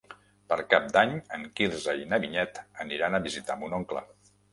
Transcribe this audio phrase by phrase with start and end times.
[0.51, 2.57] Per Cap d'Any en Quirze i na Vinyet
[2.87, 4.03] aniran a visitar mon oncle.